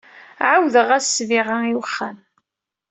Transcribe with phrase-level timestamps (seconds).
[0.49, 2.17] Ɛawdeɣ-as ssbiɣa i wexxam.